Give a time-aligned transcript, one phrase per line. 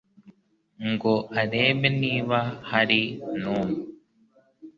[0.89, 2.39] ngo arebe niba
[2.71, 3.01] hari
[3.41, 3.81] n’umwe